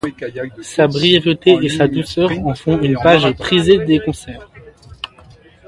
[0.63, 4.49] Sa brièveté et sa douceur en font une page prisée des concerts.